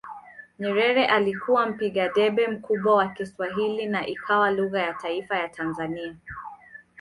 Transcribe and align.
Nyerere 0.59 1.05
alikuwa 1.07 1.65
mpiga 1.65 2.09
debe 2.09 2.47
mkubwa 2.47 2.95
wa 2.95 3.07
Kiswahili 3.09 3.85
na 3.85 4.07
ikawa 4.07 4.51
lugha 4.51 4.79
ya 4.81 4.93
taifa 4.93 5.37
ya 5.37 5.47
Tanzania 5.49 6.15